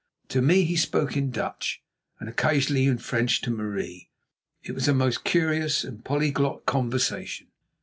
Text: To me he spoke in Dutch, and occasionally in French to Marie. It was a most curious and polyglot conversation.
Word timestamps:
To 0.29 0.41
me 0.41 0.63
he 0.63 0.75
spoke 0.77 1.15
in 1.15 1.29
Dutch, 1.29 1.83
and 2.19 2.27
occasionally 2.27 2.87
in 2.87 2.97
French 2.97 3.39
to 3.41 3.51
Marie. 3.51 4.09
It 4.63 4.71
was 4.71 4.87
a 4.87 4.95
most 4.95 5.23
curious 5.23 5.83
and 5.83 6.03
polyglot 6.03 6.65
conversation. 6.65 7.49